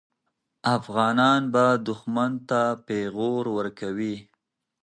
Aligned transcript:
افغانان 0.77 1.41
به 1.53 1.65
دښمن 1.87 2.31
ته 2.49 2.61
پېغور 2.85 3.45
ورکوي. 3.57 4.15